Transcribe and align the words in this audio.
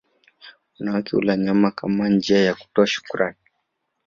Wanawake 0.79 1.15
hula 1.15 1.37
nyama 1.37 1.71
kama 1.71 2.09
njia 2.09 2.39
ya 2.41 2.55
kutoa 2.55 2.87
shukurani 2.87 3.37